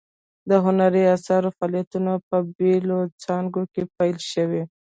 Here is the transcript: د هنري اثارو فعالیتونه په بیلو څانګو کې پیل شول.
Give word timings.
د 0.49 0.51
هنري 0.65 1.03
اثارو 1.15 1.55
فعالیتونه 1.57 2.11
په 2.29 2.37
بیلو 2.57 2.99
څانګو 3.23 3.61
کې 3.73 3.83
پیل 3.97 4.17
شول. 4.29 4.61